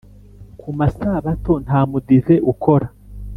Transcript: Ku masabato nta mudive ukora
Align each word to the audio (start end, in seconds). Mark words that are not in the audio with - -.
Ku 0.59 0.69
masabato 0.79 1.53
nta 1.65 1.79
mudive 1.89 2.35
ukora 2.51 2.87